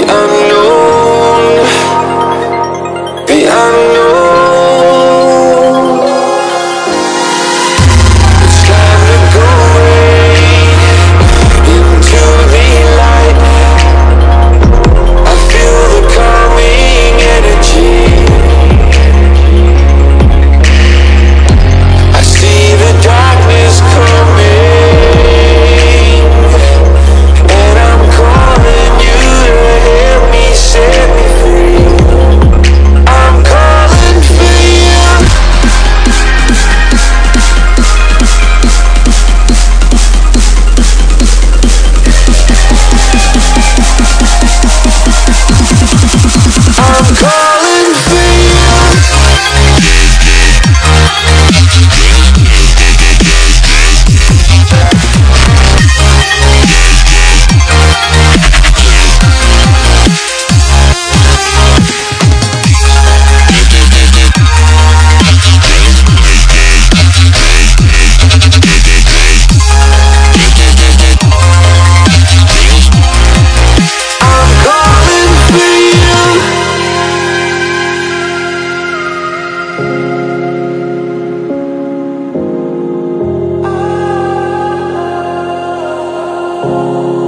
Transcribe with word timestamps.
the 0.00 0.21
Oh. 86.64 87.21